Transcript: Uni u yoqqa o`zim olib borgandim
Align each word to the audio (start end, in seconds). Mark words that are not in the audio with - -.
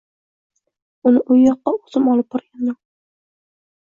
Uni 1.09 1.21
u 1.35 1.37
yoqqa 1.41 1.73
o`zim 1.81 2.09
olib 2.15 2.31
borgandim 2.37 2.77